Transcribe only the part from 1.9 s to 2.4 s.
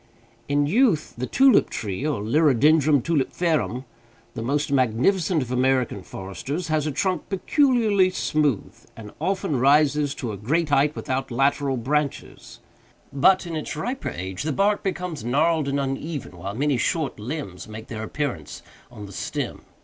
or